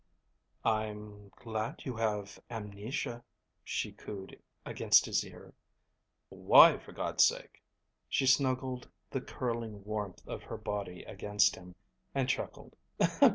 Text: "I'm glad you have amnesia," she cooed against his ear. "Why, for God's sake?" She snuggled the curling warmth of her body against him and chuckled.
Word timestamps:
"I'm 0.65 1.31
glad 1.35 1.85
you 1.85 1.95
have 1.97 2.39
amnesia," 2.49 3.23
she 3.63 3.91
cooed 3.91 4.41
against 4.65 5.05
his 5.05 5.23
ear. 5.23 5.53
"Why, 6.29 6.79
for 6.79 6.91
God's 6.91 7.23
sake?" 7.23 7.61
She 8.09 8.25
snuggled 8.25 8.89
the 9.11 9.21
curling 9.21 9.83
warmth 9.83 10.27
of 10.27 10.41
her 10.41 10.57
body 10.57 11.03
against 11.03 11.55
him 11.55 11.75
and 12.15 12.27
chuckled. 12.27 12.75